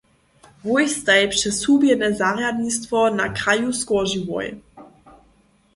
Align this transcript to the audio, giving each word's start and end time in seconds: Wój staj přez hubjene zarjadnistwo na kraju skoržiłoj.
Wój 0.63 0.87
staj 0.99 1.27
přez 1.27 1.61
hubjene 1.65 2.07
zarjadnistwo 2.23 2.99
na 3.19 3.25
kraju 3.37 3.69
skoržiłoj. 3.81 4.47